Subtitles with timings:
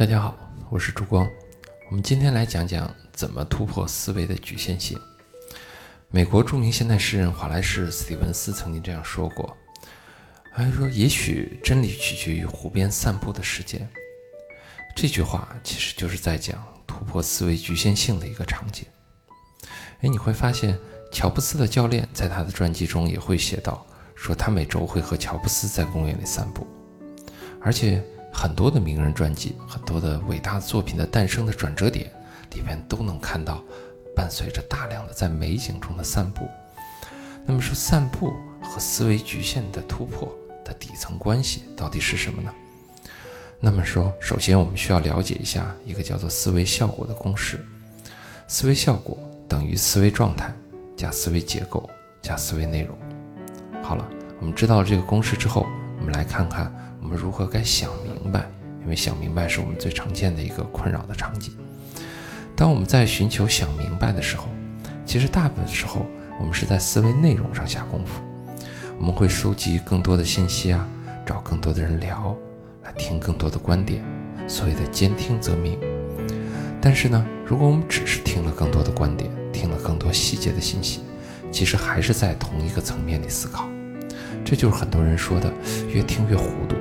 [0.00, 0.34] 大家好，
[0.70, 1.28] 我是朱光。
[1.90, 4.98] 我们今天来讲讲怎么突破思维的局限性。
[6.08, 9.54] 美国著名现代诗人华莱士·史蒂文斯曾经这样说过
[10.56, 13.86] ：“他说，也许真理取决于湖边散步的时间。”
[14.96, 18.86] 这句话其实就是在讲突破思维局限性的一个场景。
[20.00, 20.78] 哎，你会发现，
[21.12, 26.66] 乔布斯的教练在他的传记中也会写到，说他每周会和乔布斯在公园里散步，
[27.60, 28.02] 而且。
[28.40, 32.10] 很多的名人传记，很多的伟大作品的诞生的转折点
[32.54, 33.62] 里边，都能看到
[34.16, 36.48] 伴随着大量的在美景中的散步。
[37.44, 38.32] 那么说，散步
[38.62, 42.50] 和思维局限的突破的底层关系到底是什么呢？
[43.60, 47.62] 那么说，首先我们需要了解一下一个叫做思维效果的公式：
[48.48, 50.50] 思维效果等于思维状态
[50.96, 51.90] 加思维结构
[52.22, 52.96] 加思维内容。
[53.82, 54.08] 好了，
[54.40, 55.66] 我们知道了这个公式之后，
[56.00, 56.72] 我们来看看。
[57.02, 58.44] 我们如何该想明白？
[58.82, 61.54] 因为想明白是我们最常见的一个困扰的场景。
[62.54, 64.48] 当我们在寻求想明白的时候，
[65.06, 66.04] 其实大部分时候
[66.38, 68.20] 我们是在思维内容上下功夫。
[68.98, 70.86] 我们会收集更多的信息啊，
[71.24, 72.36] 找更多的人聊，
[72.84, 74.04] 来听更多的观点，
[74.46, 75.78] 所谓的兼听则明。
[76.82, 81.00] 但是呢，如果我们只是听了更多的观点，听了更多细节的信息，
[81.50, 83.66] 其实还是在同一个层面里思考。
[84.44, 85.52] 这就是很多人说的
[85.92, 86.76] 越听越糊涂。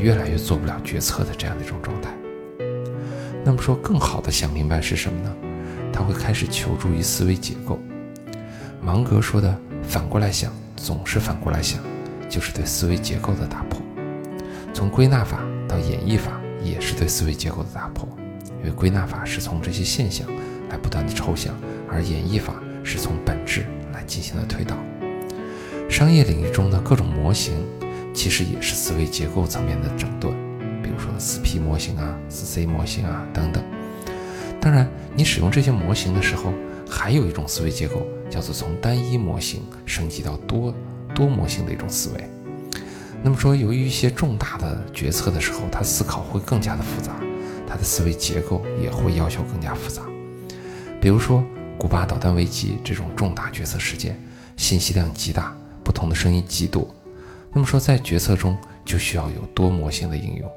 [0.00, 2.10] 越来越做不了决策的这样的一种状态。
[3.44, 5.30] 那么说，更好的想明白是什么呢？
[5.92, 7.78] 他会开始求助于思维结构。
[8.80, 9.54] 芒格说的
[9.86, 11.80] “反过来想，总是反过来想”，
[12.30, 13.82] 就是对思维结构的打破。
[14.72, 18.08] 从归纳法到演绎法，也是对思维结构的打破。
[18.60, 20.26] 因为归纳法是从这些现象
[20.70, 21.54] 来不断的抽象，
[21.90, 24.74] 而演绎法是从本质来进行的推导。
[25.90, 27.54] 商业领域中的各种模型。
[28.12, 30.34] 其实也是思维结构层面的整顿，
[30.82, 33.62] 比如说四 P 模型啊、四 C 模型啊等等。
[34.60, 36.52] 当然，你使用这些模型的时候，
[36.88, 40.74] 还有一种思维结构，叫做从单一模型升级到多
[41.14, 42.24] 多模型的一种思维。
[43.22, 47.12] 那么说，由于一些重大的决策的时候，他思考会更加的复杂，
[47.66, 50.02] 他的思维结构也会要求更加复杂。
[51.00, 51.44] 比如说，
[51.78, 54.20] 古巴导弹危机这种重大决策事件，
[54.56, 55.56] 信息量极大，
[55.90, 56.86] 不同的声音极多。
[57.52, 60.48] 那么说，在决策中就需要有多模型的应用，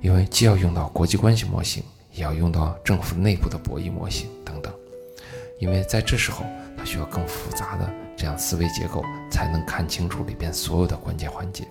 [0.00, 1.80] 因为既要用到国际关系模型，
[2.12, 4.74] 也要用到政府内部的博弈模型等等。
[5.60, 6.44] 因为在这时候，
[6.76, 11.64] 它需要更复杂的这样思维结构，才能看清楚里边所有的关键环节。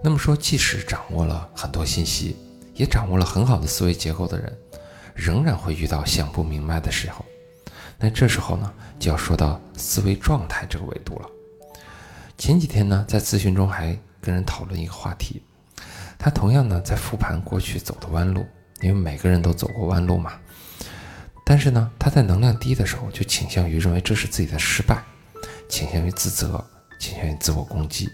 [0.00, 2.36] 那么说，即使掌握了很多信息，
[2.74, 4.56] 也掌握了很好的思维结构的人，
[5.12, 7.24] 仍然会遇到想不明白的时候。
[7.98, 11.28] 那这时候呢，就要说到思维状态这个维度了。
[12.36, 15.42] 前几天呢，在咨询中还跟人讨论一个话题，
[16.16, 18.46] 他同样呢在复盘过去走的弯路，
[18.80, 20.32] 因为每个人都走过弯路嘛。
[21.44, 25.02] 但是呢，他在能量低的时候就倾向于认为这是自己的失败，
[25.68, 26.64] 倾向于自责，
[27.00, 28.08] 倾向于自我攻击。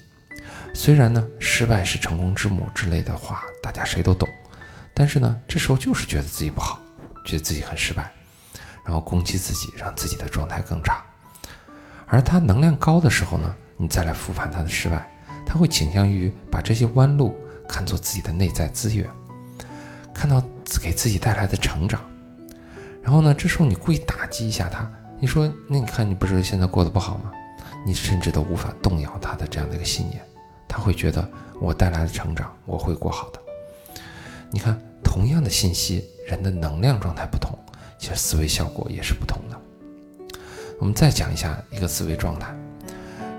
[0.72, 4.28] 虽然呢，失败是成功之母之类的话，大家谁都懂，
[4.94, 6.80] 但是呢，这时候就是觉得自己不好，
[7.26, 8.10] 觉得自己很失败，
[8.84, 11.02] 然后攻击自己，让自己的状态更差。
[12.06, 13.54] 而他能量高的时候呢？
[13.76, 15.10] 你再来复盘他的失败，
[15.44, 17.36] 他会倾向于把这些弯路
[17.68, 19.08] 看作自己的内在资源，
[20.14, 20.40] 看到
[20.80, 22.00] 给自己带来的成长。
[23.02, 27.32] 然后呢，这时候你故意打击一下他，你说：“那你看你不是现在过得不好吗？”
[27.84, 30.22] 你甚至都无法动摇他的这样的一个信念，
[30.68, 31.28] 他会觉得
[31.60, 33.40] 我带来的成长，我会过好的。
[34.50, 37.58] 你看，同样的信息，人的能量状态不同，
[38.04, 39.58] 其实思维效果也是不同的。
[40.78, 42.54] 我们再讲一下一个思维状态。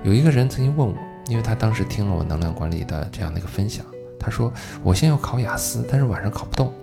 [0.03, 0.95] 有一个人曾经问我，
[1.27, 3.85] 因为他当时听了我能量管理的这样的一个分享，
[4.19, 6.73] 他说：“我现在要考雅思，但是晚上考不动，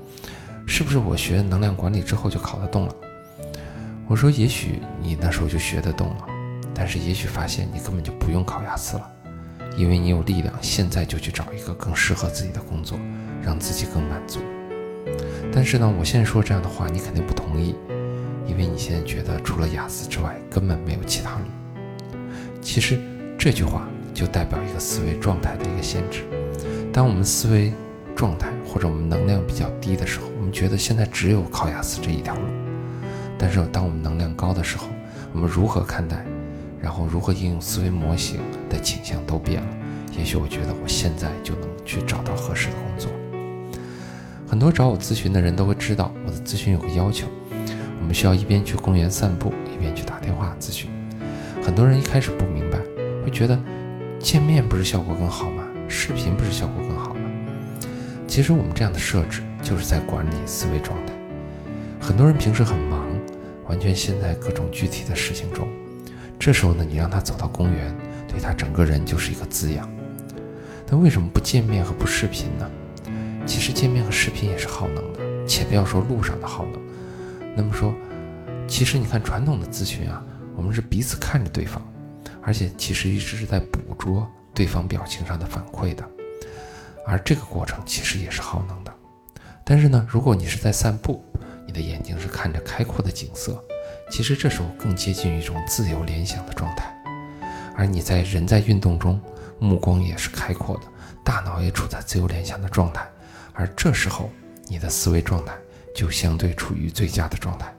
[0.65, 2.95] 是不是我学能量管理之后就考得动了？”
[4.07, 6.27] 我说：“也许你那时候就学得动了，
[6.73, 9.11] 但是也许发现你根本就不用考雅思了，
[9.77, 12.97] 因为你有力量，现在就去找一个更适合自己的工作，
[13.43, 14.39] 让自己更满足。
[15.53, 17.77] 但是呢，我现在说这样的话，你肯定不同意，
[18.47, 21.45] 因为你现在觉得除了雅思之外，根本没有其他路。
[22.61, 22.99] 其实。”
[23.39, 26.23] 这句话就代表一个思维状态的一个限制。
[26.93, 27.73] 当我们思维
[28.15, 32.43] 状态或者我们能量比较低的时候，我们觉得现在只有考雅思这一条路。
[33.37, 34.87] 但是当我们能量高的时候，
[35.33, 36.25] 我们如何看待，
[36.81, 38.39] 然后如何应用思维模型
[38.71, 39.69] 的倾向都变了。
[40.17, 43.12] 也许我觉得我现在就能去找到合适的工作。
[44.53, 47.27] 很多找我咨询的人都会知道，我的咨询有个要求，
[47.99, 50.91] 我们需要一边去公园散步，一边去打电话咨询。
[51.65, 52.79] 很多人一开始不明白。
[53.25, 53.59] 会觉得
[54.19, 55.65] 见面不是效果更好吗？
[55.89, 57.21] 视频不是效果更好吗？
[58.27, 61.15] 其实我们这样的设置就是在管理思维状态。
[61.99, 63.09] 很多人平时很忙，
[63.71, 65.67] 完全陷在各种具体的事情中，
[66.39, 67.97] 这时候呢，你让他走到公园，
[68.29, 69.91] 对他整个人就是一个滋养。
[70.87, 72.71] 但为什么不见面和不视频呢？
[73.45, 76.81] 其实见面和视频也是耗能的，且不要说路上的耗能。
[77.57, 77.95] 那么说，
[78.67, 80.23] 其实你看传统的咨询啊，
[80.57, 81.83] 我们是彼此看着对方，
[82.43, 86.09] 而且其实一直是在捕捉对方表情上的反馈的，
[87.07, 88.93] 而这个过程其实也是耗能的。
[89.65, 91.25] 但是呢，如果你是在散步，
[91.67, 93.63] 你的眼睛是看着开阔的景色，
[94.11, 96.93] 其实这时候更接近于一种自由联想的状态。
[97.77, 99.21] 而你在人在运动中，
[99.59, 100.83] 目光也是开阔的，
[101.25, 103.07] 大脑也处在自由联想的状态，
[103.55, 104.31] 而这时候
[104.67, 105.57] 你的思维状态。
[105.95, 107.71] 就相对处于最佳的状态。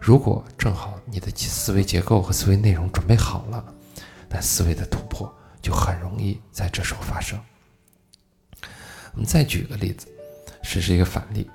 [0.00, 3.64] 如果正好你的思维结构和思维内容准备好了，
[4.28, 7.38] 那思维的突破就很容易在这时候发生。
[9.12, 10.08] 我们再举个例子，
[10.64, 11.48] 实施一个反例，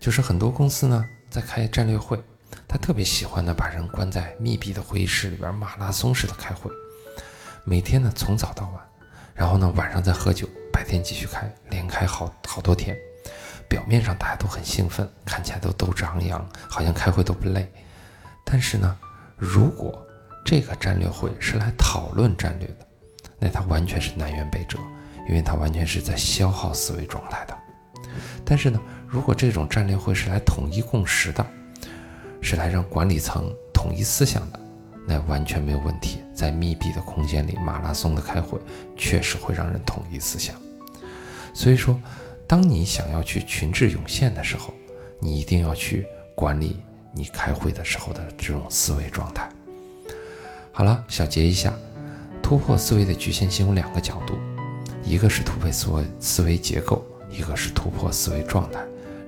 [0.00, 2.20] 就是很多公司呢在开战略会，
[2.66, 6.72] 他特别喜欢呢把人关在密闭的会议室里边，马拉松式的开会，
[7.64, 8.82] 每天呢从早到晚，
[9.32, 10.48] 然后呢晚上再喝酒，
[10.86, 12.96] 天继续开，连开好好多天。
[13.68, 17.68] 表面上大家都很兴奋，看起来都斗志昂扬，好像开会都不累。
[18.44, 18.96] 但是呢，
[19.36, 20.00] 如果
[20.44, 22.86] 这个战略会是来讨论战略的，
[23.40, 24.78] 那它完全是南辕北辙，
[25.28, 27.58] 因为它完全是在消耗思维状态的。
[28.44, 31.44] 但是呢，如果这种战略会是来统一共识的，
[32.40, 34.60] 是来让管理层统一思想的，
[35.08, 36.20] 那完全没有问题。
[36.32, 38.60] 在密闭的空间里马拉松的开会，
[38.96, 40.54] 确实会让人统一思想。
[41.56, 41.98] 所以说。
[42.48, 44.72] 当你想要去群智涌现的时候，
[45.18, 46.80] 你一定要去管理
[47.12, 49.48] 你开会的时候的这种思维状态。
[50.70, 51.74] 好了，小结一下，
[52.40, 54.34] 突破思维的局限性有两个角度，
[55.02, 58.78] 一个是突破思维思维结构，一个是突破思维状态，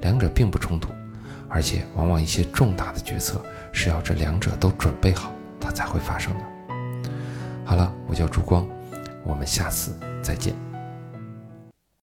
[0.03, 0.91] 两者并不冲突，
[1.49, 6.45] 而且往往一些重大的决策是要这两者都准备好，它才会发生的。
[7.65, 8.65] 好了，我叫朱光，
[9.25, 10.68] 我们下次再见。